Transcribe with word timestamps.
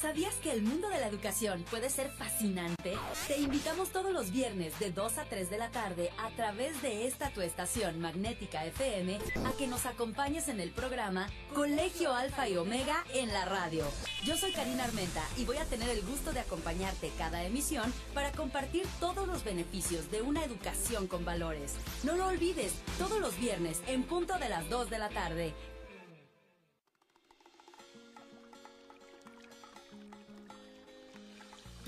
¿Sabías 0.00 0.34
que 0.36 0.52
el 0.52 0.62
mundo 0.62 0.88
de 0.90 1.00
la 1.00 1.08
educación 1.08 1.64
puede 1.70 1.90
ser 1.90 2.08
fascinante? 2.10 2.96
Te 3.26 3.38
invitamos 3.38 3.90
todos 3.90 4.12
los 4.12 4.30
viernes 4.30 4.78
de 4.78 4.92
2 4.92 5.18
a 5.18 5.24
3 5.24 5.50
de 5.50 5.58
la 5.58 5.70
tarde 5.70 6.12
a 6.18 6.30
través 6.36 6.80
de 6.82 7.08
esta 7.08 7.30
tu 7.30 7.40
estación 7.40 7.98
magnética 7.98 8.64
FM 8.64 9.18
a 9.44 9.52
que 9.58 9.66
nos 9.66 9.86
acompañes 9.86 10.46
en 10.46 10.60
el 10.60 10.70
programa 10.70 11.28
Colegio 11.52 12.14
Alfa 12.14 12.48
y 12.48 12.56
Omega 12.56 13.04
en 13.12 13.32
la 13.32 13.44
radio. 13.44 13.84
Yo 14.24 14.36
soy 14.36 14.52
Karina 14.52 14.84
Armenta 14.84 15.22
y 15.36 15.44
voy 15.44 15.56
a 15.56 15.64
tener 15.64 15.88
el 15.88 16.02
gusto 16.02 16.32
de 16.32 16.40
acompañarte 16.40 17.10
cada 17.18 17.42
emisión 17.42 17.92
para 18.14 18.30
compartir 18.30 18.86
todos 19.00 19.26
los 19.26 19.42
beneficios 19.42 20.12
de 20.12 20.22
una 20.22 20.44
educación 20.44 21.08
con 21.08 21.24
valores. 21.24 21.74
No 22.04 22.14
lo 22.14 22.28
olvides, 22.28 22.72
todos 22.98 23.20
los 23.20 23.36
viernes 23.40 23.82
en 23.88 24.04
punto 24.04 24.38
de 24.38 24.48
las 24.48 24.68
2 24.70 24.90
de 24.90 24.98
la 25.00 25.08
tarde 25.08 25.54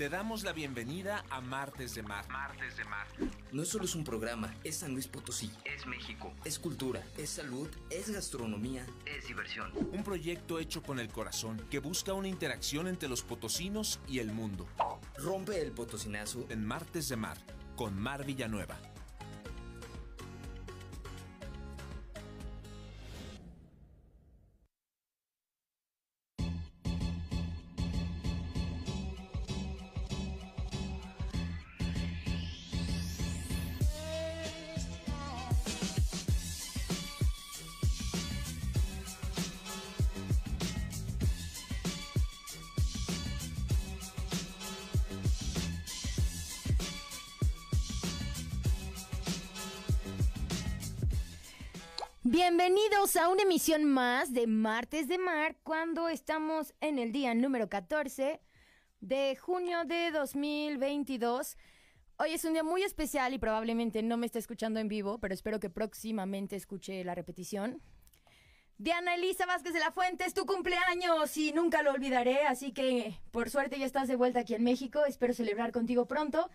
Te 0.01 0.09
damos 0.09 0.43
la 0.43 0.51
bienvenida 0.51 1.23
a 1.29 1.41
Martes 1.41 1.93
de 1.93 2.01
Mar. 2.01 2.27
Martes 2.27 2.75
de 2.75 2.83
Mar. 2.85 3.05
No 3.51 3.63
solo 3.65 3.85
es 3.85 3.93
un 3.93 4.03
programa, 4.03 4.51
es 4.63 4.77
San 4.77 4.93
Luis 4.93 5.05
Potosí. 5.05 5.51
Es 5.63 5.85
México. 5.85 6.33
Es 6.43 6.57
cultura, 6.57 7.03
es 7.19 7.29
salud, 7.29 7.69
es 7.91 8.09
gastronomía. 8.09 8.83
Es 9.05 9.27
diversión. 9.27 9.71
Un 9.91 10.03
proyecto 10.03 10.57
hecho 10.57 10.81
con 10.81 10.99
el 10.99 11.09
corazón 11.09 11.61
que 11.69 11.77
busca 11.77 12.13
una 12.13 12.29
interacción 12.29 12.87
entre 12.87 13.09
los 13.09 13.21
potosinos 13.21 13.99
y 14.07 14.17
el 14.17 14.33
mundo. 14.33 14.65
Rompe 15.19 15.61
el 15.61 15.71
potosinazo 15.71 16.47
en 16.49 16.65
Martes 16.65 17.07
de 17.07 17.17
Mar 17.17 17.37
con 17.75 17.95
Mar 17.95 18.25
Villanueva. 18.25 18.79
Bienvenidos 52.31 53.17
a 53.17 53.27
una 53.27 53.43
emisión 53.43 53.83
más 53.83 54.31
de 54.31 54.47
Martes 54.47 55.09
de 55.09 55.17
Mar 55.17 55.57
cuando 55.63 56.07
estamos 56.07 56.73
en 56.79 56.97
el 56.97 57.11
día 57.11 57.33
número 57.33 57.67
14 57.67 58.39
de 59.01 59.35
junio 59.35 59.83
de 59.83 60.11
2022. 60.11 61.57
Hoy 62.19 62.31
es 62.31 62.45
un 62.45 62.53
día 62.53 62.63
muy 62.63 62.83
especial 62.83 63.33
y 63.33 63.37
probablemente 63.37 64.01
no 64.01 64.15
me 64.15 64.27
esté 64.27 64.39
escuchando 64.39 64.79
en 64.79 64.87
vivo, 64.87 65.19
pero 65.19 65.33
espero 65.33 65.59
que 65.59 65.69
próximamente 65.69 66.55
escuche 66.55 67.03
la 67.03 67.15
repetición. 67.15 67.81
Diana 68.77 69.15
Elisa 69.15 69.45
Vázquez 69.45 69.73
de 69.73 69.81
la 69.81 69.91
Fuente, 69.91 70.23
es 70.23 70.33
tu 70.33 70.45
cumpleaños 70.45 71.35
y 71.35 71.51
nunca 71.51 71.83
lo 71.83 71.91
olvidaré, 71.91 72.47
así 72.47 72.71
que 72.71 73.19
por 73.31 73.49
suerte 73.49 73.77
ya 73.77 73.85
estás 73.85 74.07
de 74.07 74.15
vuelta 74.15 74.39
aquí 74.39 74.55
en 74.55 74.63
México, 74.63 75.03
espero 75.05 75.33
celebrar 75.33 75.73
contigo 75.73 76.05
pronto 76.05 76.49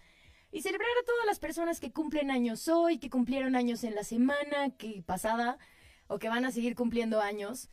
y 0.50 0.62
celebrar 0.62 0.90
a 1.02 1.04
todas 1.04 1.26
las 1.26 1.38
personas 1.38 1.80
que 1.80 1.92
cumplen 1.92 2.30
años 2.30 2.68
hoy, 2.68 2.98
que 2.98 3.10
cumplieron 3.10 3.56
años 3.56 3.84
en 3.84 3.94
la 3.94 4.04
semana 4.04 4.70
que 4.76 5.02
pasada 5.02 5.58
o 6.06 6.18
que 6.18 6.28
van 6.28 6.44
a 6.44 6.52
seguir 6.52 6.74
cumpliendo 6.74 7.20
años. 7.20 7.68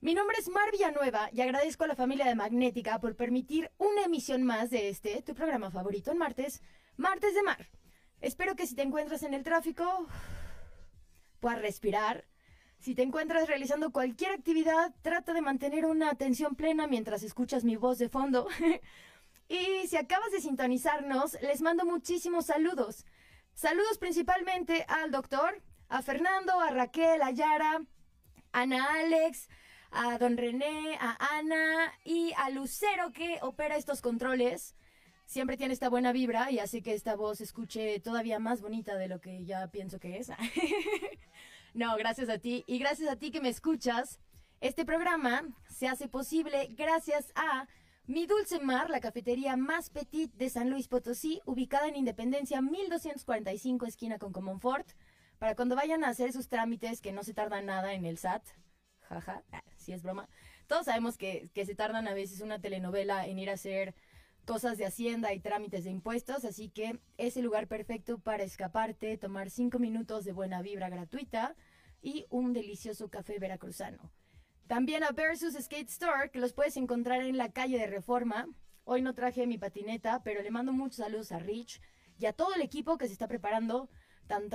Mi 0.00 0.14
nombre 0.14 0.36
es 0.38 0.48
Mar 0.48 0.70
Villanueva 0.70 1.28
y 1.32 1.40
agradezco 1.40 1.84
a 1.84 1.88
la 1.88 1.96
familia 1.96 2.26
de 2.26 2.36
Magnética 2.36 3.00
por 3.00 3.16
permitir 3.16 3.72
una 3.78 4.04
emisión 4.04 4.44
más 4.44 4.70
de 4.70 4.90
este, 4.90 5.22
tu 5.22 5.34
programa 5.34 5.70
favorito 5.70 6.12
en 6.12 6.18
martes, 6.18 6.62
Martes 6.96 7.34
de 7.34 7.42
Mar. 7.42 7.68
Espero 8.20 8.54
que 8.54 8.66
si 8.66 8.74
te 8.76 8.82
encuentras 8.82 9.22
en 9.22 9.34
el 9.34 9.42
tráfico, 9.42 10.06
puedas 11.40 11.60
respirar. 11.60 12.26
Si 12.78 12.94
te 12.94 13.02
encuentras 13.02 13.48
realizando 13.48 13.90
cualquier 13.90 14.30
actividad, 14.30 14.94
trata 15.02 15.32
de 15.32 15.40
mantener 15.40 15.84
una 15.84 16.10
atención 16.10 16.54
plena 16.54 16.86
mientras 16.86 17.24
escuchas 17.24 17.64
mi 17.64 17.74
voz 17.74 17.98
de 17.98 18.08
fondo. 18.08 18.46
Y 19.48 19.86
si 19.88 19.96
acabas 19.96 20.30
de 20.30 20.42
sintonizarnos, 20.42 21.38
les 21.40 21.62
mando 21.62 21.86
muchísimos 21.86 22.46
saludos. 22.46 23.06
Saludos 23.54 23.98
principalmente 23.98 24.84
al 24.88 25.10
doctor, 25.10 25.62
a 25.88 26.02
Fernando, 26.02 26.60
a 26.60 26.70
Raquel, 26.70 27.22
a 27.22 27.30
Yara, 27.30 27.80
a 28.52 28.60
Ana 28.60 28.86
Alex, 29.00 29.48
a 29.90 30.18
don 30.18 30.36
René, 30.36 30.98
a 31.00 31.16
Ana 31.38 31.92
y 32.04 32.32
a 32.36 32.50
Lucero 32.50 33.12
que 33.12 33.38
opera 33.40 33.76
estos 33.76 34.02
controles. 34.02 34.74
Siempre 35.24 35.56
tiene 35.56 35.74
esta 35.74 35.88
buena 35.88 36.12
vibra 36.12 36.50
y 36.50 36.58
hace 36.58 36.82
que 36.82 36.94
esta 36.94 37.16
voz 37.16 37.40
escuche 37.40 38.00
todavía 38.00 38.38
más 38.38 38.60
bonita 38.60 38.96
de 38.96 39.08
lo 39.08 39.20
que 39.20 39.44
ya 39.44 39.66
pienso 39.70 39.98
que 39.98 40.18
es. 40.18 40.30
no, 41.74 41.96
gracias 41.96 42.28
a 42.28 42.38
ti 42.38 42.64
y 42.66 42.78
gracias 42.78 43.10
a 43.10 43.16
ti 43.16 43.30
que 43.30 43.40
me 43.40 43.48
escuchas. 43.48 44.20
Este 44.60 44.84
programa 44.84 45.42
se 45.68 45.88
hace 45.88 46.08
posible 46.08 46.68
gracias 46.76 47.32
a 47.34 47.66
mi 48.08 48.26
Dulce 48.26 48.58
Mar, 48.58 48.88
la 48.88 49.00
cafetería 49.00 49.54
más 49.58 49.90
petit 49.90 50.32
de 50.32 50.48
San 50.48 50.70
Luis 50.70 50.88
Potosí, 50.88 51.42
ubicada 51.44 51.88
en 51.88 51.96
Independencia 51.96 52.62
1245, 52.62 53.84
esquina 53.84 54.18
con 54.18 54.32
Comonfort, 54.32 54.88
para 55.38 55.54
cuando 55.54 55.76
vayan 55.76 56.02
a 56.02 56.08
hacer 56.08 56.32
sus 56.32 56.48
trámites 56.48 57.02
que 57.02 57.12
no 57.12 57.22
se 57.22 57.34
tardan 57.34 57.66
nada 57.66 57.92
en 57.92 58.06
el 58.06 58.16
SAT. 58.16 58.42
Jaja, 59.02 59.44
ah, 59.52 59.62
si 59.76 59.92
es 59.92 60.02
broma. 60.02 60.30
Todos 60.66 60.86
sabemos 60.86 61.18
que, 61.18 61.50
que 61.52 61.66
se 61.66 61.74
tardan 61.74 62.08
a 62.08 62.14
veces 62.14 62.40
una 62.40 62.58
telenovela 62.58 63.26
en 63.26 63.38
ir 63.38 63.50
a 63.50 63.54
hacer 63.54 63.94
cosas 64.46 64.78
de 64.78 64.86
hacienda 64.86 65.34
y 65.34 65.40
trámites 65.40 65.84
de 65.84 65.90
impuestos, 65.90 66.46
así 66.46 66.70
que 66.70 66.98
es 67.18 67.36
el 67.36 67.44
lugar 67.44 67.68
perfecto 67.68 68.18
para 68.18 68.42
escaparte, 68.42 69.18
tomar 69.18 69.50
cinco 69.50 69.78
minutos 69.78 70.24
de 70.24 70.32
buena 70.32 70.62
vibra 70.62 70.88
gratuita 70.88 71.54
y 72.00 72.24
un 72.30 72.54
delicioso 72.54 73.10
café 73.10 73.38
veracruzano. 73.38 74.10
También 74.68 75.02
a 75.02 75.12
Versus 75.12 75.54
Skate 75.54 75.88
Store, 75.88 76.30
que 76.30 76.40
los 76.40 76.52
puedes 76.52 76.76
encontrar 76.76 77.22
en 77.22 77.38
la 77.38 77.50
calle 77.50 77.78
de 77.78 77.86
Reforma. 77.86 78.46
Hoy 78.84 79.00
no 79.00 79.14
traje 79.14 79.46
mi 79.46 79.56
patineta, 79.56 80.22
pero 80.22 80.42
le 80.42 80.50
mando 80.50 80.74
muchos 80.74 80.96
saludos 80.96 81.32
a 81.32 81.38
Rich 81.38 81.80
y 82.18 82.26
a 82.26 82.34
todo 82.34 82.54
el 82.54 82.60
equipo 82.60 82.98
que 82.98 83.06
se 83.06 83.14
está 83.14 83.28
preparando 83.28 83.88
tan, 84.26 84.50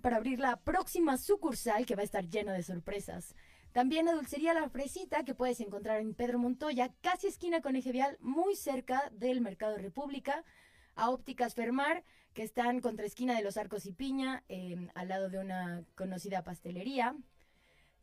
para 0.00 0.16
abrir 0.16 0.38
la 0.38 0.56
próxima 0.56 1.18
sucursal 1.18 1.84
que 1.84 1.94
va 1.94 2.00
a 2.00 2.06
estar 2.06 2.26
llena 2.26 2.54
de 2.54 2.62
sorpresas. 2.62 3.34
También 3.72 4.08
a 4.08 4.14
Dulcería 4.14 4.54
La 4.54 4.70
Fresita, 4.70 5.24
que 5.24 5.34
puedes 5.34 5.60
encontrar 5.60 6.00
en 6.00 6.14
Pedro 6.14 6.38
Montoya, 6.38 6.94
casi 7.02 7.26
esquina 7.26 7.60
con 7.60 7.76
Eje 7.76 7.92
Vial, 7.92 8.16
muy 8.20 8.56
cerca 8.56 9.10
del 9.12 9.42
Mercado 9.42 9.76
República. 9.76 10.42
A 10.94 11.10
Ópticas 11.10 11.54
Fermar, 11.54 12.02
que 12.32 12.44
están 12.44 12.80
contra 12.80 13.04
esquina 13.04 13.36
de 13.36 13.42
los 13.42 13.58
Arcos 13.58 13.84
y 13.84 13.92
Piña, 13.92 14.42
eh, 14.48 14.88
al 14.94 15.08
lado 15.08 15.28
de 15.28 15.38
una 15.38 15.84
conocida 15.96 16.44
pastelería 16.44 17.14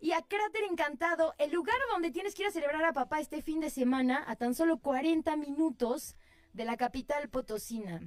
y 0.02 0.14
a 0.14 0.22
Cráter 0.24 0.64
Encantado, 0.70 1.36
el 1.38 1.52
lugar 1.52 1.78
donde 1.92 2.10
tienes 2.10 2.34
que 2.34 2.42
ir 2.42 2.48
a 2.48 2.52
celebrar 2.52 2.84
a 2.84 2.92
papá 2.92 3.20
este 3.20 3.44
fin 3.44 3.60
de 3.60 3.70
semana 3.70 4.24
a 4.28 4.36
tan 4.36 4.56
solo 4.56 4.80
40 4.80 5.36
minutos 5.38 6.16
de 6.54 6.66
la 6.66 6.76
capital 6.76 7.30
potosina. 7.30 8.02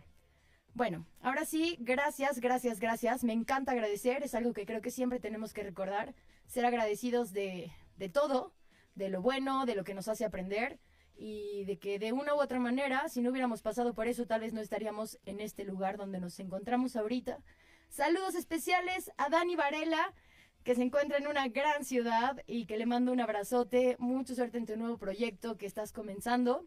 Bueno, 0.74 1.06
ahora 1.22 1.44
sí, 1.44 1.76
gracias, 1.78 2.40
gracias, 2.40 2.80
gracias. 2.80 3.22
Me 3.22 3.32
encanta 3.32 3.70
agradecer, 3.70 4.24
es 4.24 4.34
algo 4.34 4.52
que 4.52 4.66
creo 4.66 4.82
que 4.82 4.90
siempre 4.90 5.20
tenemos 5.20 5.52
que 5.52 5.62
recordar, 5.62 6.16
ser 6.46 6.66
agradecidos 6.66 7.32
de, 7.32 7.70
de 7.96 8.08
todo, 8.08 8.52
de 8.96 9.08
lo 9.08 9.22
bueno, 9.22 9.64
de 9.64 9.76
lo 9.76 9.84
que 9.84 9.94
nos 9.94 10.08
hace 10.08 10.24
aprender 10.24 10.80
y 11.16 11.64
de 11.64 11.78
que 11.78 12.00
de 12.00 12.12
una 12.12 12.34
u 12.34 12.40
otra 12.40 12.58
manera, 12.58 13.08
si 13.08 13.22
no 13.22 13.30
hubiéramos 13.30 13.62
pasado 13.62 13.94
por 13.94 14.08
eso, 14.08 14.26
tal 14.26 14.40
vez 14.40 14.52
no 14.52 14.60
estaríamos 14.60 15.20
en 15.26 15.38
este 15.38 15.62
lugar 15.62 15.96
donde 15.96 16.18
nos 16.18 16.40
encontramos 16.40 16.96
ahorita. 16.96 17.38
Saludos 17.88 18.34
especiales 18.34 19.12
a 19.16 19.28
Dani 19.28 19.54
Varela, 19.54 20.12
que 20.64 20.74
se 20.74 20.82
encuentra 20.82 21.18
en 21.18 21.26
una 21.26 21.46
gran 21.48 21.84
ciudad 21.84 22.42
y 22.46 22.64
que 22.64 22.78
le 22.78 22.86
mando 22.86 23.12
un 23.12 23.20
abrazote. 23.20 23.96
Mucha 23.98 24.34
suerte 24.34 24.56
en 24.56 24.66
tu 24.66 24.76
nuevo 24.76 24.96
proyecto 24.96 25.58
que 25.58 25.66
estás 25.66 25.92
comenzando 25.92 26.66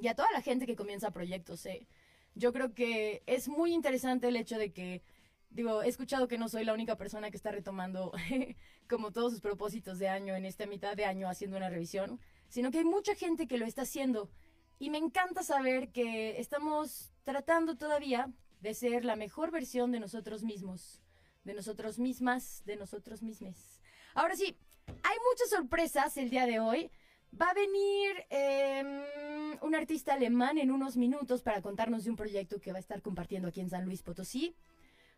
y 0.00 0.08
a 0.08 0.14
toda 0.14 0.30
la 0.32 0.42
gente 0.42 0.66
que 0.66 0.76
comienza 0.76 1.10
proyectos. 1.10 1.64
¿eh? 1.64 1.88
Yo 2.34 2.52
creo 2.52 2.74
que 2.74 3.22
es 3.26 3.48
muy 3.48 3.72
interesante 3.72 4.28
el 4.28 4.36
hecho 4.36 4.58
de 4.58 4.72
que, 4.72 5.02
digo, 5.48 5.82
he 5.82 5.88
escuchado 5.88 6.28
que 6.28 6.36
no 6.36 6.50
soy 6.50 6.64
la 6.64 6.74
única 6.74 6.96
persona 6.96 7.30
que 7.30 7.38
está 7.38 7.50
retomando 7.50 8.12
como 8.88 9.12
todos 9.12 9.32
sus 9.32 9.40
propósitos 9.40 9.98
de 9.98 10.08
año 10.08 10.36
en 10.36 10.44
esta 10.44 10.66
mitad 10.66 10.94
de 10.94 11.06
año 11.06 11.26
haciendo 11.26 11.56
una 11.56 11.70
revisión, 11.70 12.20
sino 12.48 12.70
que 12.70 12.78
hay 12.78 12.84
mucha 12.84 13.14
gente 13.14 13.48
que 13.48 13.56
lo 13.56 13.64
está 13.64 13.82
haciendo. 13.82 14.30
Y 14.78 14.90
me 14.90 14.98
encanta 14.98 15.42
saber 15.42 15.90
que 15.90 16.38
estamos 16.38 17.12
tratando 17.24 17.76
todavía 17.76 18.30
de 18.60 18.74
ser 18.74 19.06
la 19.06 19.16
mejor 19.16 19.50
versión 19.50 19.90
de 19.90 20.00
nosotros 20.00 20.42
mismos, 20.42 21.00
de 21.44 21.54
nosotros 21.54 21.98
mismas, 21.98 22.62
de 22.64 22.76
nosotros 22.76 23.22
mismos. 23.22 23.80
Ahora 24.14 24.36
sí, 24.36 24.56
hay 24.86 25.16
muchas 25.30 25.50
sorpresas 25.50 26.16
el 26.16 26.30
día 26.30 26.46
de 26.46 26.60
hoy. 26.60 26.90
Va 27.40 27.48
a 27.48 27.54
venir 27.54 28.26
em, 28.28 29.56
un 29.62 29.74
artista 29.74 30.14
alemán 30.14 30.58
en 30.58 30.70
unos 30.70 30.96
minutos 30.96 31.42
para 31.42 31.62
contarnos 31.62 32.04
de 32.04 32.10
un 32.10 32.16
proyecto 32.16 32.60
que 32.60 32.72
va 32.72 32.76
a 32.76 32.80
estar 32.80 33.00
compartiendo 33.00 33.48
aquí 33.48 33.60
en 33.60 33.70
San 33.70 33.86
Luis 33.86 34.02
Potosí. 34.02 34.54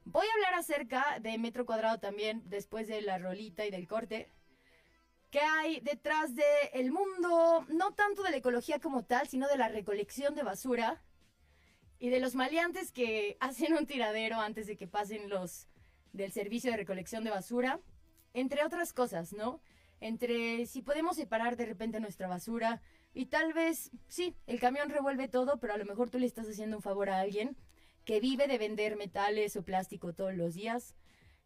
Voy 0.05 0.27
a 0.27 0.35
hablar 0.35 0.55
acerca 0.55 1.19
de 1.21 1.39
Metro 1.39 1.67
Cuadrado 1.67 1.99
también 1.99 2.43
después 2.47 2.87
de 2.87 3.03
la 3.03 3.19
rolita 3.19 3.67
y 3.67 3.71
del 3.71 3.89
corte. 3.89 4.31
¿Qué 5.31 5.41
hay 5.41 5.81
detrás 5.81 6.37
del 6.37 6.47
el 6.73 6.93
mundo? 6.93 7.67
No 7.69 7.95
tanto 7.95 8.23
de 8.23 8.31
la 8.31 8.37
ecología 8.37 8.79
como 8.79 9.05
tal, 9.05 9.27
sino 9.27 9.49
de 9.49 9.57
la 9.57 9.69
recolección 9.69 10.37
de 10.37 10.45
basura 10.45 11.03
y 11.99 12.11
de 12.11 12.21
los 12.21 12.37
maleantes 12.37 12.93
que 12.93 13.37
hacen 13.41 13.75
un 13.75 13.87
tiradero 13.87 14.39
antes 14.41 14.69
de 14.69 14.77
que 14.77 14.87
pasen 14.87 15.29
los 15.29 15.67
del 16.15 16.33
servicio 16.33 16.71
de 16.71 16.79
recolección 16.79 17.25
de 17.25 17.31
basura, 17.31 17.81
entre 18.33 18.65
otras 18.65 18.95
cosas, 18.95 19.35
¿no? 19.35 19.61
Entre 20.01 20.65
si 20.67 20.81
podemos 20.81 21.17
separar 21.17 21.57
de 21.57 21.67
repente 21.67 22.01
nuestra 22.01 22.29
basura 22.29 22.81
y 23.13 23.27
tal 23.27 23.53
vez, 23.53 23.91
sí, 24.09 24.35
el 24.47 24.59
camión 24.59 24.89
revuelve 24.89 25.29
todo, 25.29 25.59
pero 25.61 25.75
a 25.75 25.79
lo 25.79 25.85
mejor 25.85 26.11
tú 26.11 26.19
le 26.19 26.27
estás 26.27 26.49
haciendo 26.49 26.77
un 26.77 26.83
favor 26.83 27.11
a 27.11 27.21
alguien 27.21 27.57
que 28.05 28.21
vive 28.21 28.47
de 28.49 28.59
vender 28.59 28.97
metales 28.97 29.57
o 29.57 29.65
plástico 29.65 30.13
todos 30.13 30.35
los 30.35 30.55
días, 30.55 30.95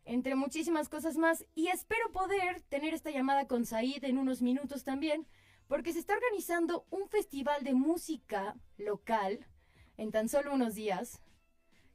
entre 0.05 0.35
muchísimas 0.35 0.89
cosas 0.89 1.17
más. 1.17 1.47
Y 1.55 1.69
espero 1.69 2.11
poder 2.13 2.63
tener 2.63 2.95
esta 2.95 3.11
llamada 3.11 3.47
con 3.47 3.65
Said 3.65 4.05
en 4.05 4.19
unos 4.19 4.43
minutos 4.43 4.85
también, 4.85 5.27
porque 5.67 5.93
se 5.93 5.99
está 5.99 6.15
organizando 6.15 6.87
un 6.91 7.09
festival 7.09 7.63
de 7.65 7.75
música 7.75 8.57
local 8.77 9.47
en 9.97 10.11
tan 10.11 10.29
solo 10.29 10.55
unos 10.55 10.75
días, 10.75 11.21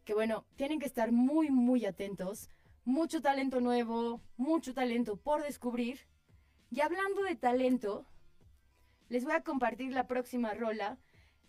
que 0.06 0.14
bueno, 0.14 0.46
tienen 0.56 0.80
que 0.80 0.86
estar 0.86 1.12
muy, 1.12 1.50
muy 1.50 1.86
atentos. 1.86 2.50
Mucho 2.86 3.22
talento 3.22 3.62
nuevo, 3.62 4.22
mucho 4.36 4.74
talento 4.74 5.16
por 5.16 5.42
descubrir. 5.42 6.02
Y 6.70 6.82
hablando 6.82 7.24
de 7.24 7.36
talento, 7.36 8.06
les 9.08 9.24
voy 9.24 9.34
a 9.34 9.44
compartir 9.44 9.94
la 9.94 10.06
próxima 10.06 10.54
rola. 10.54 10.98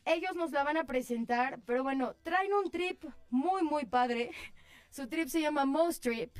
Ellos 0.04 0.36
nos 0.36 0.52
la 0.52 0.62
van 0.62 0.76
a 0.76 0.84
presentar, 0.84 1.60
pero 1.66 1.82
bueno, 1.82 2.14
traen 2.22 2.52
un 2.52 2.70
trip 2.70 3.04
muy, 3.30 3.62
muy 3.62 3.84
padre. 3.84 4.30
Su 4.90 5.08
trip 5.08 5.28
se 5.28 5.40
llama 5.40 5.64
Most 5.64 6.04
Trip. 6.04 6.36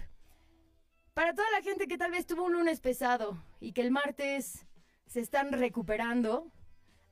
Para 1.13 1.35
toda 1.35 1.51
la 1.51 1.63
gente 1.63 1.89
que 1.89 1.99
tal 1.99 2.13
vez 2.13 2.25
tuvo 2.27 2.45
un 2.45 2.53
lunes 2.53 2.81
pesado 2.81 3.43
y 3.59 3.73
que 3.73 3.81
el 3.81 3.91
martes 3.91 4.65
se 5.07 5.21
están 5.21 5.51
recuperando, 5.51 6.53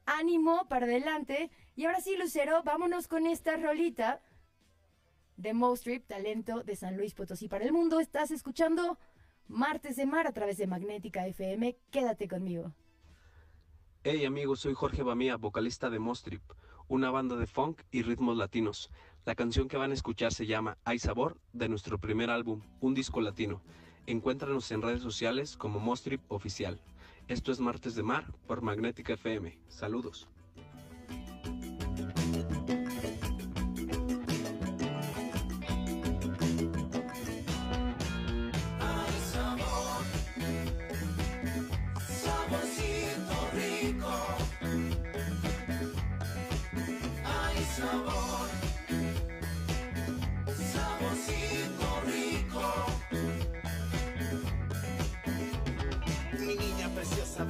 ánimo 0.07 0.69
para 0.69 0.87
adelante. 0.87 1.51
Y 1.75 1.87
ahora 1.87 2.01
sí, 2.01 2.17
Lucero, 2.17 2.63
vámonos 2.63 3.09
con 3.09 3.27
esta 3.27 3.57
rolita 3.57 4.21
de 5.43 5.53
Most 5.53 5.83
Trip, 5.83 6.07
talento 6.07 6.63
de 6.63 6.77
San 6.77 6.97
Luis 6.97 7.15
Potosí 7.15 7.49
para 7.49 7.65
el 7.65 7.73
mundo. 7.73 7.99
Estás 7.99 8.31
escuchando 8.31 8.97
Martes 9.49 9.97
de 9.97 10.07
Mar 10.07 10.29
a 10.29 10.33
través 10.33 10.57
de 10.57 10.69
Magnética 10.69 11.27
FM. 11.27 11.77
Quédate 11.91 12.29
conmigo. 12.29 12.73
Hey 14.05 14.25
amigos, 14.25 14.61
soy 14.61 14.75
Jorge 14.75 15.03
Bamía, 15.03 15.37
vocalista 15.37 15.91
de 15.91 15.99
Mostrip, 15.99 16.43
una 16.87 17.11
banda 17.11 17.37
de 17.37 17.49
funk 17.49 17.83
y 17.91 18.03
ritmos 18.03 18.37
latinos. 18.37 18.91
La 19.25 19.35
canción 19.35 19.67
que 19.67 19.77
van 19.77 19.91
a 19.91 19.95
escuchar 19.95 20.33
se 20.33 20.47
llama 20.47 20.79
Hay 20.85 21.01
Sabor, 21.01 21.37
de 21.53 21.69
nuestro 21.69 21.99
primer 21.99 22.31
álbum, 22.31 22.63
un 22.81 22.95
disco 22.95 23.21
latino. 23.21 23.63
Encuéntranos 24.07 24.71
en 24.71 24.83
redes 24.83 25.03
sociales 25.03 25.57
como 25.57 25.81
Mostrip 25.81 26.21
Oficial. 26.31 26.81
Esto 27.27 27.51
es 27.51 27.59
Martes 27.59 27.97
de 27.97 28.05
Mar 28.05 28.33
por 28.47 28.63
Magnética 28.63 29.15
FM. 29.15 29.59
Saludos. 29.69 30.29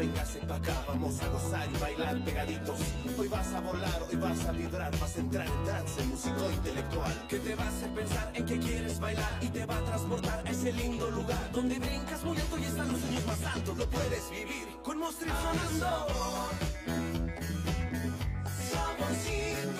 Véngase 0.02 0.38
pa' 0.48 0.56
acá, 0.56 0.84
vamos 0.88 1.14
a 1.22 1.28
gozar 1.28 1.68
y 1.72 1.78
bailar 1.78 2.18
pegaditos. 2.24 2.80
Hoy 3.18 3.28
vas 3.28 3.52
a 3.54 3.60
volar, 3.60 4.02
hoy 4.08 4.16
vas 4.16 4.44
a 4.46 4.52
vibrar, 4.52 4.90
vas 4.98 5.16
a 5.16 5.20
entrar 5.20 5.46
en 5.46 5.64
trance, 5.64 6.02
músico 6.04 6.50
intelectual. 6.50 7.26
Que 7.28 7.38
te 7.38 7.54
va 7.54 7.66
a 7.68 7.94
pensar 7.94 8.30
en 8.34 8.44
que 8.44 8.58
quieres 8.58 8.98
bailar 8.98 9.32
y 9.40 9.46
te 9.46 9.64
va 9.64 9.76
a 9.76 9.84
transportar 9.84 10.42
a 10.44 10.50
ese 10.50 10.72
lindo 10.72 11.08
lugar 11.10 11.52
donde 11.52 11.78
brincas 11.78 12.24
muy 12.24 12.36
alto 12.36 12.58
y 12.58 12.64
están 12.64 12.90
los 12.90 13.00
sueños 13.00 13.26
más 13.26 13.42
altos. 13.54 13.78
Lo 13.78 13.86
puedes 13.88 14.30
vivir 14.30 14.66
con 14.82 14.98
Monstruo 14.98 15.34
sonando. 15.42 15.90
Saborcito 18.70 19.71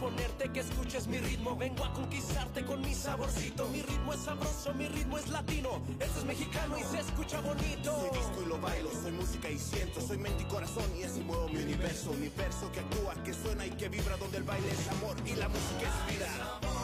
Proponerte 0.00 0.50
que 0.50 0.60
escuches 0.60 1.06
mi 1.08 1.18
ritmo, 1.18 1.54
vengo 1.54 1.84
a 1.84 1.92
conquistarte 1.92 2.64
con 2.64 2.80
mi 2.80 2.94
saborcito. 2.94 3.68
Mi 3.68 3.82
ritmo 3.82 4.14
es 4.14 4.20
sabroso, 4.20 4.72
mi 4.72 4.88
ritmo 4.88 5.18
es 5.18 5.28
latino. 5.28 5.82
Esto 6.00 6.20
es 6.20 6.24
mexicano 6.24 6.78
y 6.78 6.82
se 6.84 7.00
escucha 7.00 7.38
bonito. 7.42 7.94
Soy 7.94 8.18
disco 8.18 8.42
y 8.42 8.48
lo 8.48 8.58
bailo, 8.58 8.90
soy 9.02 9.12
música 9.12 9.50
y 9.50 9.58
siento, 9.58 10.00
soy 10.00 10.16
mente 10.16 10.44
y 10.44 10.46
corazón 10.46 10.84
y 10.98 11.02
así 11.02 11.20
muevo 11.20 11.50
mi 11.50 11.58
universo. 11.58 12.12
Universo 12.12 12.72
que 12.72 12.80
actúa, 12.80 13.22
que 13.22 13.34
suena 13.34 13.66
y 13.66 13.70
que 13.72 13.90
vibra 13.90 14.16
donde 14.16 14.38
el 14.38 14.44
baile 14.44 14.70
es 14.72 14.88
amor 14.88 15.18
y 15.26 15.34
la 15.34 15.48
música 15.50 15.82
es 15.82 16.14
vida. 16.14 16.79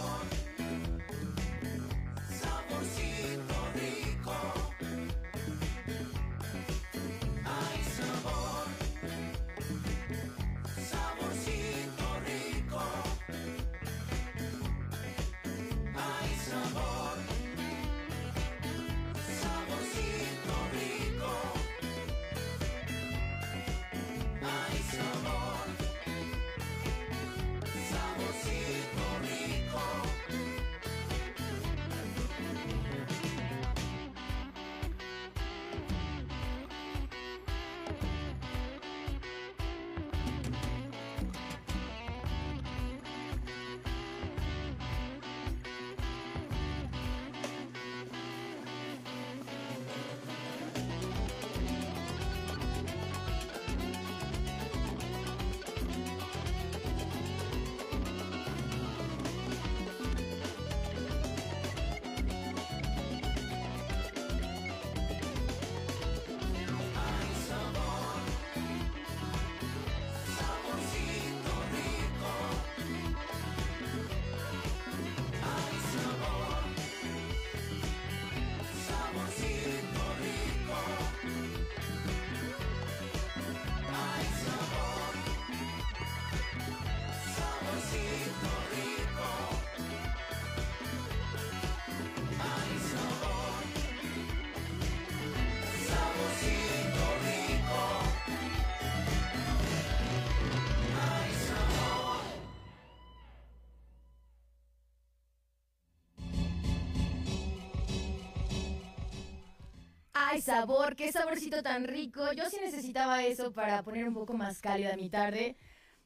Ay, 110.29 110.43
sabor, 110.43 110.97
qué 110.97 111.13
saborcito 111.13 111.63
tan 111.63 111.85
rico. 111.85 112.33
Yo 112.33 112.51
sí 112.51 112.57
necesitaba 112.61 113.23
eso 113.23 113.53
para 113.53 113.85
poner 113.85 114.09
un 114.09 114.13
poco 114.13 114.33
más 114.35 114.61
cálida 114.61 114.97
mi 114.97 115.09
tarde. 115.09 115.57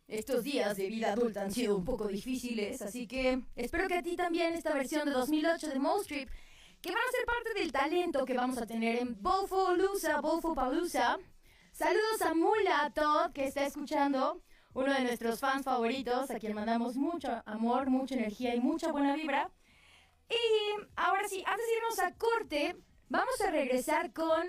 Estos 0.08 0.44
días 0.44 0.76
de 0.76 0.88
vida 0.88 1.12
adulta 1.12 1.40
han 1.40 1.50
sido 1.50 1.74
un 1.74 1.86
poco 1.86 2.06
difíciles, 2.06 2.82
así 2.82 3.06
que 3.06 3.40
espero 3.56 3.88
que 3.88 3.94
a 3.94 4.02
ti 4.02 4.16
también 4.16 4.52
esta 4.52 4.74
versión 4.74 5.06
de 5.06 5.12
2008 5.12 5.68
de 5.68 5.80
Strip, 6.02 6.28
que 6.82 6.90
van 6.90 6.98
a 6.98 7.12
ser 7.12 7.24
parte 7.24 7.58
del 7.58 7.72
talento 7.72 8.26
que 8.26 8.34
vamos 8.34 8.58
a 8.58 8.66
tener 8.66 8.98
en 8.98 9.22
Bofo 9.22 9.74
Lusa, 9.74 10.20
Bofo 10.20 10.54
Palusa. 10.54 11.18
Saludos 11.72 12.20
a 12.20 12.34
Mula 12.34 12.92
Todd, 12.94 13.32
que 13.32 13.46
está 13.46 13.64
escuchando, 13.64 14.42
uno 14.74 14.92
de 14.92 15.00
nuestros 15.00 15.40
fans 15.40 15.64
favoritos, 15.64 16.30
a 16.30 16.38
quien 16.38 16.52
mandamos 16.52 16.94
mucho 16.96 17.42
amor, 17.46 17.88
mucha 17.88 18.16
energía 18.16 18.54
y 18.54 18.60
mucha 18.60 18.92
buena 18.92 19.16
vibra. 19.16 19.50
Y 20.28 20.82
ahora 20.96 21.26
sí, 21.26 21.42
antes 21.46 21.66
de 21.66 21.76
irnos 21.76 21.98
a 22.00 22.14
corte, 22.18 22.76
vamos 23.10 23.40
a 23.42 23.50
regresar 23.50 24.12
con, 24.14 24.46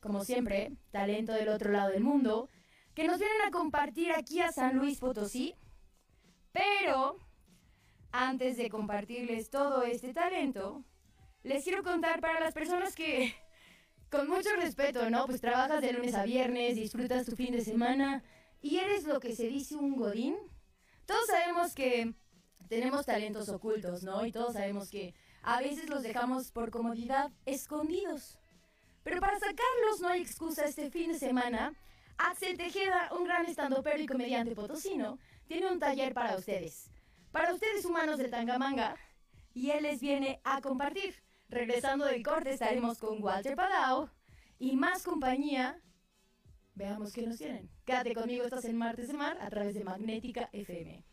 como 0.00 0.24
siempre, 0.24 0.72
talento 0.90 1.32
del 1.32 1.48
otro 1.48 1.72
lado 1.72 1.90
del 1.90 2.02
mundo, 2.02 2.50
que 2.92 3.06
nos 3.06 3.18
vienen 3.18 3.40
a 3.46 3.50
compartir 3.50 4.12
aquí 4.12 4.40
a 4.40 4.52
San 4.52 4.76
Luis 4.76 4.98
Potosí. 4.98 5.54
Pero, 6.52 7.16
antes 8.12 8.56
de 8.56 8.68
compartirles 8.68 9.48
todo 9.48 9.84
este 9.84 10.12
talento, 10.12 10.84
les 11.42 11.64
quiero 11.64 11.82
contar 11.82 12.20
para 12.20 12.40
las 12.40 12.52
personas 12.52 12.94
que, 12.94 13.34
con 14.10 14.28
mucho 14.28 14.50
respeto, 14.56 15.08
¿no? 15.08 15.26
Pues 15.26 15.40
trabajas 15.40 15.80
de 15.80 15.92
lunes 15.92 16.14
a 16.14 16.24
viernes, 16.24 16.76
disfrutas 16.76 17.26
tu 17.26 17.36
fin 17.36 17.52
de 17.52 17.64
semana 17.64 18.22
y 18.60 18.78
eres 18.78 19.04
lo 19.04 19.20
que 19.20 19.34
se 19.34 19.48
dice 19.48 19.76
un 19.76 19.96
godín. 19.96 20.36
Todos 21.06 21.26
sabemos 21.26 21.74
que 21.74 22.14
tenemos 22.68 23.06
talentos 23.06 23.48
ocultos, 23.48 24.02
¿no? 24.02 24.24
Y 24.26 24.32
todos 24.32 24.54
sabemos 24.54 24.90
que 24.90 25.14
a 25.44 25.60
veces 25.60 25.88
los 25.90 26.02
dejamos 26.02 26.50
por 26.50 26.70
comodidad 26.70 27.30
escondidos. 27.44 28.38
Pero 29.02 29.20
para 29.20 29.38
sacarlos 29.38 30.00
no 30.00 30.08
hay 30.08 30.22
excusa 30.22 30.64
este 30.64 30.90
fin 30.90 31.12
de 31.12 31.18
semana. 31.18 31.74
Axel 32.16 32.56
Tejeda, 32.56 33.10
un 33.12 33.24
gran 33.24 33.44
estandopero 33.46 34.02
y 34.02 34.06
comediante 34.06 34.54
potosino, 34.54 35.18
tiene 35.46 35.70
un 35.70 35.78
taller 35.78 36.14
para 36.14 36.36
ustedes. 36.36 36.90
Para 37.30 37.52
ustedes 37.52 37.84
humanos 37.84 38.18
del 38.18 38.30
Tangamanga. 38.30 38.96
Y 39.52 39.70
él 39.70 39.82
les 39.82 40.00
viene 40.00 40.40
a 40.44 40.62
compartir. 40.62 41.14
Regresando 41.50 42.06
del 42.06 42.22
corte 42.22 42.52
estaremos 42.54 42.98
con 42.98 43.22
Walter 43.22 43.54
Palau 43.54 44.08
y 44.58 44.76
más 44.76 45.02
compañía. 45.02 45.78
Veamos 46.74 47.12
qué 47.12 47.22
nos 47.22 47.36
tienen. 47.36 47.68
Quédate 47.84 48.14
conmigo, 48.14 48.44
estás 48.44 48.64
en 48.64 48.78
Martes 48.78 49.08
de 49.08 49.14
Mar 49.14 49.36
a 49.40 49.50
través 49.50 49.74
de 49.74 49.84
Magnética 49.84 50.48
FM. 50.52 51.04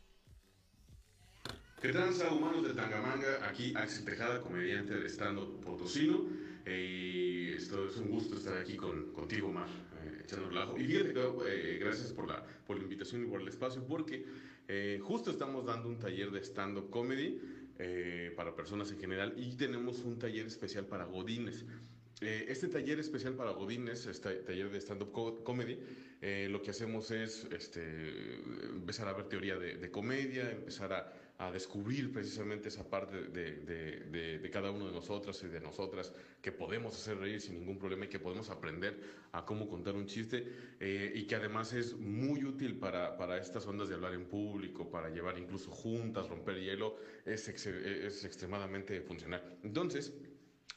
¿Qué 1.82 1.90
tranza, 1.92 2.32
humanos 2.32 2.68
de 2.68 2.74
Tangamanga? 2.74 3.48
Aquí 3.48 3.74
Axel 3.76 4.06
Tejada, 4.06 4.40
comediante 4.42 4.94
de 4.94 5.08
estando 5.08 5.60
potosino. 5.62 6.28
Eh, 6.66 7.56
esto 7.58 7.88
es 7.88 7.98
un 7.98 8.10
gusto 8.10 8.36
estar 8.38 8.56
aquí 8.58 8.76
con, 8.76 9.12
contigo, 9.14 9.52
Mar, 9.52 9.68
eh, 10.04 10.22
echando 10.24 10.50
relajo. 10.50 10.78
Y 10.78 10.86
fíjate 10.86 11.14
eh, 11.48 11.78
gracias 11.82 12.14
por 12.14 12.28
la, 12.28 12.46
por 12.68 12.78
la 12.78 12.84
invitación 12.84 13.24
y 13.24 13.28
por 13.28 13.42
el 13.42 13.48
espacio, 13.48 13.84
porque 13.88 14.24
eh, 14.68 15.00
justo 15.02 15.32
estamos 15.32 15.66
dando 15.66 15.90
un 15.90 15.98
taller 15.98 16.30
de 16.30 16.44
stand-up 16.44 16.90
comedy 16.92 17.42
eh, 17.80 18.32
para 18.36 18.56
personas 18.56 18.92
en 18.92 19.00
general 19.00 19.34
y 19.36 19.56
tenemos 19.56 20.00
un 20.00 20.20
taller 20.20 20.46
especial 20.46 20.86
para 20.86 21.06
godines. 21.06 21.66
Este 22.22 22.68
taller 22.68 23.00
especial 23.00 23.34
para 23.34 23.50
Godines, 23.50 24.06
este 24.06 24.36
taller 24.44 24.70
de 24.70 24.80
stand-up 24.80 25.12
co- 25.12 25.44
comedy, 25.44 25.80
lo 26.52 26.62
que 26.62 26.70
hacemos 26.70 27.10
es 27.10 27.48
este, 27.52 28.36
empezar 28.70 29.08
a 29.08 29.14
ver 29.14 29.26
teoría 29.28 29.58
de 29.58 29.90
comedia, 29.90 30.52
empezar 30.52 30.94
a, 30.94 31.12
a 31.42 31.52
descubrir 31.52 32.14
precisamente 32.14 32.70
esa 32.70 32.88
parte 32.88 33.20
de, 33.30 33.52
de- 33.62 34.50
cada 34.52 34.70
uno 34.70 34.86
de 34.86 34.92
nosotros 34.94 35.42
y 35.44 35.48
de 35.48 35.60
nosotras 35.60 36.14
que 36.40 36.52
podemos 36.52 36.94
hacer 36.94 37.18
reír 37.18 37.42
sin 37.42 37.56
ningún 37.60 37.80
problema 37.80 38.06
y 38.06 38.10
que 38.10 38.20
podemos 38.20 38.50
aprender 38.52 39.00
a 39.32 39.44
cómo 39.44 39.68
contar 39.68 39.96
un 39.96 40.06
chiste 40.06 40.46
eh, 40.80 41.12
y 41.16 41.24
que 41.24 41.36
además 41.36 41.74
es 41.74 41.96
muy 41.98 42.44
útil 42.44 42.76
para, 42.78 43.18
para 43.18 43.38
estas 43.38 43.66
ondas 43.66 43.90
de 43.90 43.96
hablar 43.96 44.14
en 44.14 44.26
público, 44.26 44.92
para 44.92 45.10
llevar 45.10 45.40
incluso 45.40 45.72
juntas, 45.72 46.28
romper 46.30 46.60
hielo, 46.60 46.98
es, 47.26 47.48
es 47.48 48.24
extremadamente 48.26 49.02
funcional. 49.02 49.42
Entonces, 49.64 50.14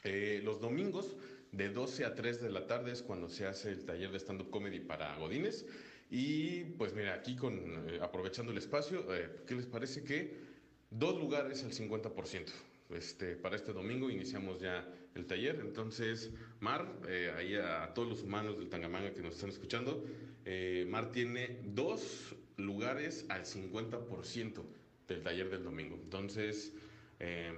eh, 0.02 0.40
los 0.44 0.60
domingos 0.62 1.14
de 1.52 1.68
12 1.68 2.06
a 2.06 2.14
3 2.14 2.40
de 2.40 2.50
la 2.50 2.66
tarde 2.66 2.92
es 2.92 3.02
cuando 3.02 3.28
se 3.28 3.44
hace 3.46 3.70
el 3.72 3.84
taller 3.84 4.10
de 4.12 4.18
stand-up 4.18 4.48
comedy 4.50 4.80
para 4.80 5.14
Godines. 5.18 5.66
Y 6.10 6.64
pues 6.78 6.94
mira, 6.94 7.14
aquí 7.14 7.34
con, 7.36 7.58
eh, 7.88 7.98
aprovechando 8.00 8.52
el 8.52 8.58
espacio, 8.58 9.14
eh, 9.14 9.30
¿qué 9.46 9.54
les 9.56 9.66
parece 9.66 10.04
que 10.04 10.53
dos 10.98 11.18
lugares 11.18 11.64
al 11.64 11.72
50%? 11.72 12.46
Este, 12.90 13.36
para 13.36 13.56
este 13.56 13.72
domingo 13.72 14.10
iniciamos 14.10 14.60
ya 14.60 14.86
el 15.14 15.26
taller. 15.26 15.60
Entonces, 15.60 16.30
Mar, 16.60 16.86
eh, 17.08 17.32
ahí 17.36 17.54
a, 17.56 17.92
todos 17.94 18.08
los 18.08 18.22
humanos 18.22 18.58
del 18.58 18.68
Tangamanga 18.68 19.12
que 19.12 19.22
nos 19.22 19.34
están 19.34 19.50
escuchando, 19.50 20.04
eh, 20.44 20.86
Mar 20.88 21.10
tiene 21.10 21.60
dos 21.64 22.34
lugares 22.56 23.26
al 23.28 23.44
50% 23.44 24.62
del 25.08 25.22
taller 25.22 25.50
del 25.50 25.64
domingo. 25.64 25.96
Entonces, 26.02 26.72
eh, 27.20 27.52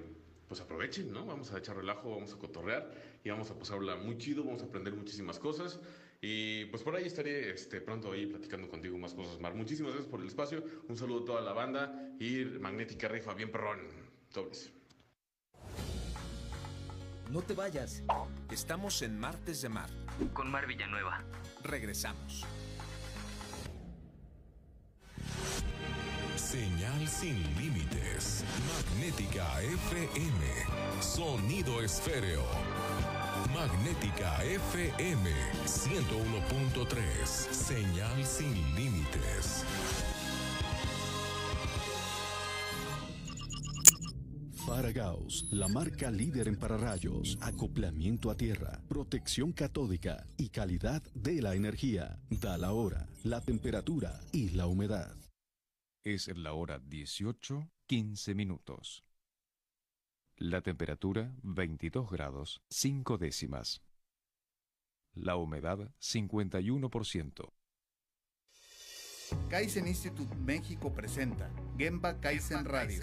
pues 0.48 0.60
aprovechen, 0.60 1.12
¿no? 1.12 1.26
Vamos 1.26 1.52
a 1.52 1.58
echar 1.58 1.76
relajo, 1.76 2.10
vamos 2.10 2.32
a 2.32 2.38
cotorrear 2.38 2.92
y 3.24 3.30
vamos 3.30 3.50
a 3.50 3.58
pasarla 3.58 3.96
muy 3.96 4.16
chido, 4.16 4.44
vamos 4.44 4.62
a 4.62 4.66
aprender 4.66 4.94
muchísimas 4.94 5.38
cosas. 5.38 5.80
Y 6.20 6.64
pues 6.66 6.82
por 6.82 6.96
ahí 6.96 7.06
estaré 7.06 7.50
este, 7.50 7.80
pronto 7.80 8.12
ahí 8.12 8.26
platicando 8.26 8.68
contigo 8.68 8.98
más 8.98 9.14
cosas, 9.14 9.38
Mar. 9.40 9.54
Muchísimas 9.54 9.92
gracias 9.92 10.10
por 10.10 10.20
el 10.20 10.26
espacio, 10.26 10.64
un 10.88 10.96
saludo 10.96 11.22
a 11.22 11.24
toda 11.24 11.40
la 11.42 11.52
banda 11.52 12.10
y 12.18 12.44
Magnética 12.44 13.08
Rifa, 13.08 13.34
bien 13.34 13.50
perrón. 13.50 13.80
Sobres. 14.28 14.72
No 17.30 17.42
te 17.42 17.54
vayas. 17.54 18.02
Estamos 18.50 19.02
en 19.02 19.18
Martes 19.18 19.62
de 19.62 19.68
Mar. 19.68 19.90
Con 20.32 20.50
Mar 20.50 20.66
Villanueva. 20.66 21.24
Regresamos. 21.64 22.46
Señal 26.36 27.08
sin 27.08 27.42
límites. 27.58 28.44
Magnética 28.94 29.60
FM. 29.62 30.46
Sonido 31.00 31.82
esféreo. 31.82 32.44
Magnética 33.56 34.44
FM 34.44 35.30
101.3. 35.64 37.24
Señal 37.24 38.22
sin 38.22 38.52
límites. 38.74 39.64
Faragaos, 44.66 45.46
la 45.52 45.68
marca 45.68 46.10
líder 46.10 46.48
en 46.48 46.56
pararrayos, 46.56 47.38
acoplamiento 47.40 48.30
a 48.30 48.36
tierra, 48.36 48.82
protección 48.90 49.52
catódica 49.52 50.26
y 50.36 50.50
calidad 50.50 51.02
de 51.14 51.40
la 51.40 51.54
energía. 51.54 52.20
Da 52.28 52.58
la 52.58 52.72
hora, 52.72 53.08
la 53.24 53.40
temperatura 53.40 54.20
y 54.32 54.50
la 54.50 54.66
humedad. 54.66 55.16
Es 56.04 56.28
la 56.36 56.52
hora 56.52 56.78
18, 56.78 57.70
15 57.86 58.34
minutos. 58.34 59.05
La 60.38 60.60
temperatura 60.60 61.32
22 61.44 62.10
grados 62.10 62.62
5 62.68 63.16
décimas. 63.16 63.80
La 65.14 65.36
humedad 65.36 65.90
51%. 65.98 67.54
Kaizen 69.48 69.88
Institute 69.88 70.36
México 70.36 70.92
presenta 70.92 71.50
Gemba 71.78 72.20
Kaizen 72.20 72.66
Radio. 72.66 73.02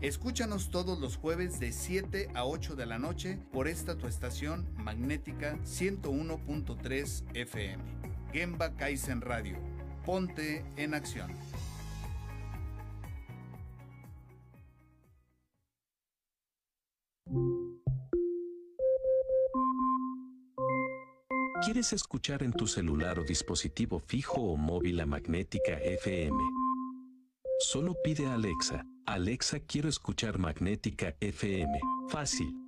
Escúchanos 0.00 0.72
todos 0.72 0.98
los 0.98 1.16
jueves 1.16 1.60
de 1.60 1.70
7 1.70 2.30
a 2.34 2.44
8 2.44 2.74
de 2.74 2.86
la 2.86 2.98
noche 2.98 3.38
por 3.52 3.68
esta 3.68 3.96
tu 3.96 4.08
estación 4.08 4.68
magnética 4.74 5.56
101.3 5.58 7.36
FM. 7.36 7.84
Gemba 8.32 8.74
Kaizen 8.76 9.20
Radio. 9.20 9.58
Ponte 10.04 10.64
en 10.76 10.94
acción. 10.94 11.30
¿Quieres 21.64 21.92
escuchar 21.92 22.44
en 22.44 22.52
tu 22.52 22.68
celular 22.68 23.18
o 23.18 23.24
dispositivo 23.24 23.98
fijo 23.98 24.40
o 24.40 24.56
móvil 24.56 25.00
a 25.00 25.06
Magnética 25.06 25.72
FM? 25.72 26.38
Solo 27.58 27.96
pide 28.04 28.26
a 28.26 28.34
Alexa, 28.34 28.86
Alexa 29.06 29.58
quiero 29.60 29.88
escuchar 29.88 30.38
Magnética 30.38 31.16
FM. 31.20 31.80
Fácil. 32.08 32.67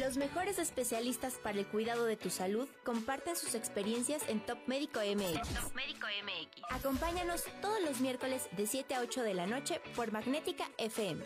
Los 0.00 0.16
mejores 0.16 0.58
especialistas 0.58 1.34
para 1.34 1.60
el 1.60 1.66
cuidado 1.68 2.04
de 2.04 2.16
tu 2.16 2.28
salud 2.28 2.68
comparten 2.84 3.36
sus 3.36 3.54
experiencias 3.54 4.22
en 4.28 4.40
Top 4.40 4.58
Médico 4.66 4.98
MX. 4.98 5.48
Top 5.54 5.72
Médico 5.74 6.08
MX. 6.24 6.62
Acompáñanos 6.70 7.44
todos 7.62 7.80
los 7.80 8.00
miércoles 8.00 8.48
de 8.56 8.66
7 8.66 8.96
a 8.96 9.02
8 9.02 9.22
de 9.22 9.34
la 9.34 9.46
noche 9.46 9.80
por 9.94 10.10
Magnética 10.10 10.68
FM. 10.78 11.22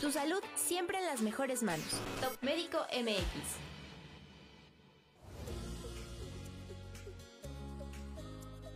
Tu 0.00 0.10
salud 0.10 0.40
siempre 0.54 0.96
en 0.98 1.04
las 1.04 1.20
mejores 1.20 1.62
manos. 1.62 1.86
Top 2.22 2.38
Médico 2.40 2.78
MX. 2.90 3.66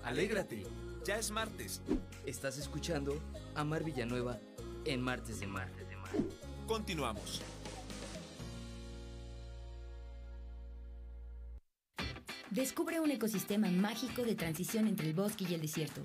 Alégrate. 0.04 0.66
Ya 1.06 1.16
es 1.16 1.30
martes. 1.30 1.80
Estás 2.26 2.58
escuchando 2.58 3.18
a 3.54 3.64
Mar 3.64 3.84
Villanueva 3.84 4.38
en 4.84 5.00
Martes 5.00 5.40
de 5.40 5.46
Mar. 5.46 5.68
Continuamos. 6.66 7.40
Descubre 12.50 12.98
un 12.98 13.12
ecosistema 13.12 13.70
mágico 13.70 14.22
de 14.22 14.34
transición 14.34 14.88
entre 14.88 15.06
el 15.06 15.14
bosque 15.14 15.46
y 15.48 15.54
el 15.54 15.60
desierto. 15.60 16.02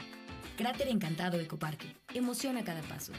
Cráter 0.56 0.90
Encantado 0.90 1.40
Ecoparque. 1.40 1.88
Emociona 2.14 2.64
cada 2.64 2.84
paso. 2.84 3.14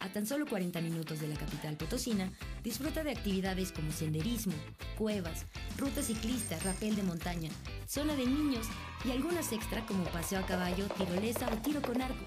A 0.00 0.08
tan 0.08 0.24
solo 0.26 0.46
40 0.46 0.80
minutos 0.80 1.20
de 1.20 1.28
la 1.28 1.36
capital 1.36 1.76
potosina, 1.76 2.32
disfruta 2.64 3.04
de 3.04 3.10
actividades 3.10 3.72
como 3.72 3.92
senderismo, 3.92 4.54
cuevas, 4.96 5.44
rutas 5.76 6.06
ciclistas, 6.06 6.64
rapel 6.64 6.96
de 6.96 7.02
montaña, 7.02 7.50
zona 7.86 8.14
de 8.14 8.24
niños 8.24 8.66
y 9.04 9.10
algunas 9.10 9.52
extra 9.52 9.84
como 9.84 10.04
paseo 10.04 10.40
a 10.40 10.46
caballo, 10.46 10.86
tirolesa 10.96 11.50
o 11.52 11.56
tiro 11.58 11.82
con 11.82 12.00
arco. 12.00 12.24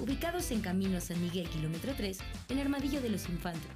Ubicados 0.00 0.50
en 0.52 0.62
Camino 0.62 1.02
San 1.02 1.20
Miguel, 1.20 1.50
kilómetro 1.50 1.92
3, 1.94 2.18
en 2.48 2.60
Armadillo 2.60 3.02
de 3.02 3.10
los 3.10 3.28
Infantes. 3.28 3.70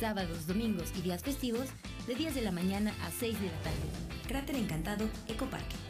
Sábados, 0.00 0.46
domingos 0.46 0.94
y 0.96 1.02
días 1.02 1.22
festivos, 1.22 1.68
de 2.06 2.14
10 2.14 2.36
de 2.36 2.42
la 2.42 2.52
mañana 2.52 2.94
a 3.04 3.10
6 3.10 3.38
de 3.38 3.46
la 3.46 3.60
tarde. 3.60 4.15
Cráter 4.26 4.56
Encantado 4.56 5.08
Ecoparque. 5.28 5.85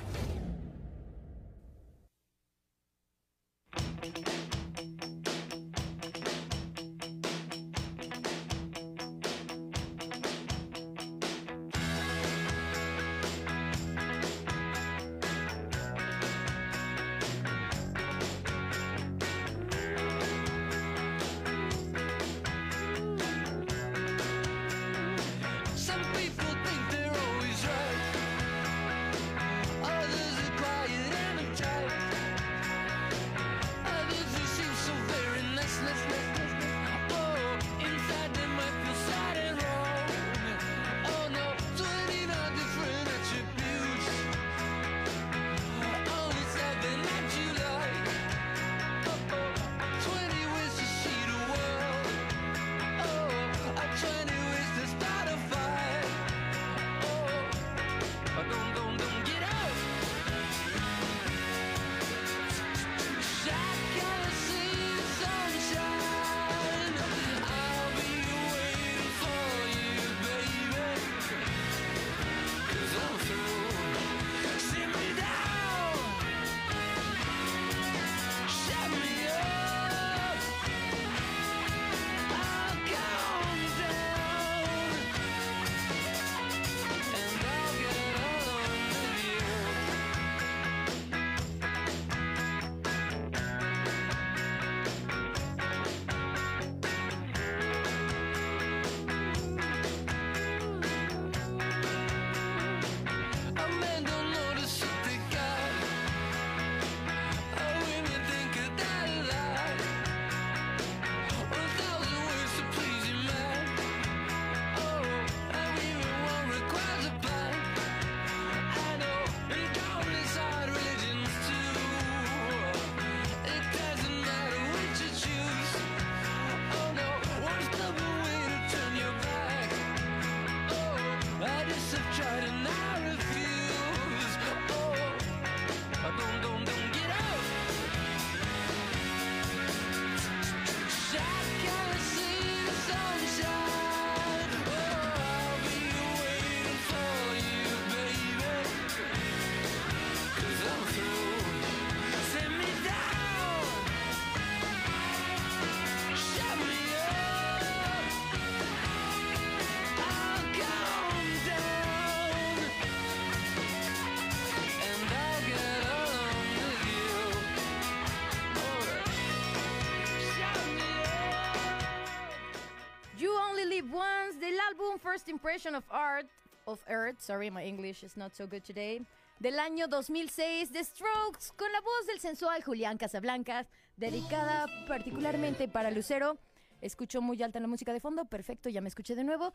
First 175.17 175.31
Impression 175.31 175.75
of 175.75 175.85
Art 175.89 176.27
of 176.67 176.79
Earth, 176.91 177.23
sorry 177.23 177.51
my 177.51 177.65
English 177.65 178.05
is 178.05 178.19
not 178.19 178.35
so 178.35 178.47
good 178.47 178.63
today, 178.63 179.01
del 179.41 179.59
año 179.59 179.89
2006, 179.89 180.73
The 180.73 180.85
Strokes, 180.85 181.53
con 181.57 181.73
la 181.73 181.81
voz 181.81 182.07
del 182.07 182.21
sensual 182.21 182.63
Julián 182.63 182.99
Casablancas, 182.99 183.67
dedicada 183.97 184.67
particularmente 184.87 185.69
para 185.69 185.91
Lucero. 185.91 186.37
Escucho 186.83 187.23
muy 187.23 187.43
alta 187.43 187.61
la 187.61 187.67
música 187.67 187.95
de 187.95 188.01
fondo, 188.01 188.27
perfecto, 188.27 188.69
ya 188.69 188.83
me 188.83 188.91
escuché 188.91 189.15
de 189.15 189.25
nuevo. 189.25 189.55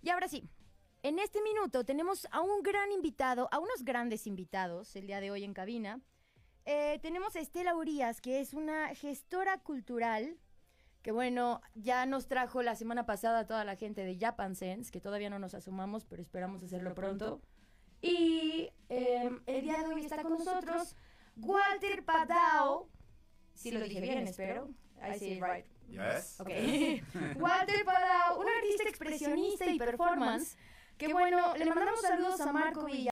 Y 0.00 0.08
ahora 0.08 0.28
sí, 0.28 0.48
en 1.02 1.18
este 1.18 1.42
minuto 1.42 1.84
tenemos 1.84 2.26
a 2.30 2.40
un 2.40 2.62
gran 2.62 2.90
invitado, 2.90 3.50
a 3.52 3.58
unos 3.58 3.84
grandes 3.84 4.26
invitados 4.26 4.96
el 4.96 5.06
día 5.08 5.20
de 5.20 5.30
hoy 5.30 5.44
en 5.44 5.52
cabina. 5.52 6.00
Eh, 6.64 6.98
tenemos 7.02 7.36
a 7.36 7.40
Estela 7.40 7.76
Urias, 7.76 8.22
que 8.22 8.40
es 8.40 8.54
una 8.54 8.94
gestora 8.94 9.58
cultural 9.58 10.38
que 11.02 11.10
bueno, 11.10 11.60
ya 11.74 12.06
nos 12.06 12.28
trajo 12.28 12.62
la 12.62 12.76
semana 12.76 13.04
pasada 13.06 13.46
toda 13.46 13.64
la 13.64 13.76
gente 13.76 14.04
de 14.04 14.16
Japan 14.18 14.54
Sense, 14.54 14.90
que 14.90 15.00
todavía 15.00 15.30
no 15.30 15.38
nos 15.38 15.54
asomamos, 15.54 16.04
pero 16.04 16.22
esperamos 16.22 16.62
hacerlo 16.62 16.94
pronto. 16.94 17.40
Y 18.00 18.70
eh, 18.88 19.30
el 19.46 19.62
día 19.62 19.78
de 19.78 19.94
hoy 19.94 20.04
está 20.04 20.22
con 20.22 20.32
nosotros 20.32 20.96
Walter 21.36 22.04
Padao. 22.04 22.88
Si 23.54 23.70
lo 23.70 23.80
dije 23.80 24.00
bien, 24.00 24.28
espero. 24.28 24.70
I 24.98 25.18
say 25.18 25.32
it 25.32 25.42
right. 25.42 25.66
Yes. 25.88 26.40
Ok. 26.40 26.48
Walter 27.40 27.84
Padao, 27.84 28.40
un 28.40 28.46
artista 28.48 28.88
expresionista 28.88 29.66
y 29.66 29.78
performance. 29.78 30.56
Que 30.96 31.12
bueno, 31.12 31.56
le 31.56 31.64
mandamos 31.66 32.00
saludos 32.00 32.40
a 32.40 32.52
Marco 32.52 32.84
Villa. 32.84 32.98